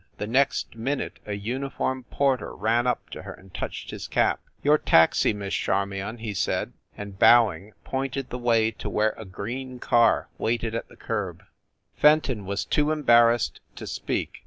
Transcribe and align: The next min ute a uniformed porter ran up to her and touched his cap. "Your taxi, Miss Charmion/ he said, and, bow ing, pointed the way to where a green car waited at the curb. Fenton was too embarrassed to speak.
The 0.17 0.25
next 0.25 0.75
min 0.75 0.97
ute 0.97 1.19
a 1.27 1.33
uniformed 1.33 2.09
porter 2.09 2.55
ran 2.55 2.87
up 2.87 3.11
to 3.11 3.21
her 3.21 3.33
and 3.35 3.53
touched 3.53 3.91
his 3.91 4.07
cap. 4.07 4.39
"Your 4.63 4.79
taxi, 4.79 5.31
Miss 5.31 5.53
Charmion/ 5.53 6.17
he 6.17 6.33
said, 6.33 6.73
and, 6.97 7.19
bow 7.19 7.51
ing, 7.51 7.73
pointed 7.83 8.31
the 8.31 8.39
way 8.39 8.71
to 8.71 8.89
where 8.89 9.13
a 9.15 9.25
green 9.25 9.77
car 9.77 10.27
waited 10.39 10.73
at 10.73 10.87
the 10.89 10.95
curb. 10.97 11.43
Fenton 11.95 12.47
was 12.47 12.65
too 12.65 12.89
embarrassed 12.91 13.59
to 13.75 13.85
speak. 13.85 14.39